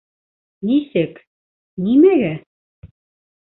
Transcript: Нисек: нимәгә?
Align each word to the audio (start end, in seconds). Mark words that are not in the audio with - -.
Нисек: 0.69 1.13
нимәгә? 1.89 2.33